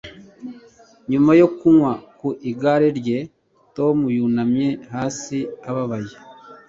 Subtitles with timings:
[1.11, 3.19] nyuma yo kugwa ku igare rye,
[3.75, 5.37] tom yunamye hasi
[5.69, 6.15] ababaye